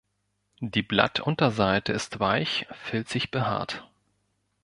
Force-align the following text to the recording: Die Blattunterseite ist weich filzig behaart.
Die 0.61 0.81
Blattunterseite 0.81 1.93
ist 1.93 2.19
weich 2.19 2.65
filzig 2.71 3.29
behaart. 3.29 3.87